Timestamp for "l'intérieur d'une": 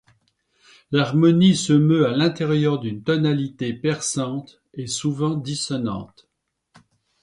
2.13-3.03